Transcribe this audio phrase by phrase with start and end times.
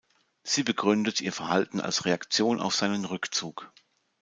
[0.41, 3.71] Sie begründet ihr Verhalten als Reaktion auf seinen Rückzug.